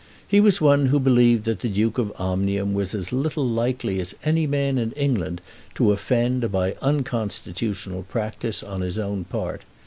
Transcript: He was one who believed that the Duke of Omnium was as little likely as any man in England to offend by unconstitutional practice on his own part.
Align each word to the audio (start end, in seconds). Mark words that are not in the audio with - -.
He 0.27 0.39
was 0.41 0.59
one 0.59 0.87
who 0.87 0.99
believed 0.99 1.43
that 1.43 1.59
the 1.59 1.69
Duke 1.69 1.99
of 1.99 2.11
Omnium 2.17 2.73
was 2.73 2.95
as 2.95 3.13
little 3.13 3.47
likely 3.47 3.99
as 3.99 4.15
any 4.23 4.47
man 4.47 4.79
in 4.79 4.93
England 4.93 5.41
to 5.75 5.91
offend 5.91 6.51
by 6.51 6.73
unconstitutional 6.81 8.01
practice 8.09 8.63
on 8.63 8.81
his 8.81 8.97
own 8.97 9.25
part. 9.25 9.61